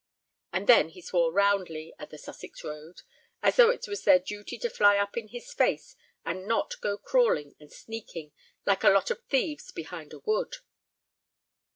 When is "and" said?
0.51-0.65, 6.25-6.47, 7.59-7.71